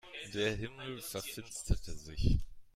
[0.33, 2.39] Der Himmel verfinsterte sich.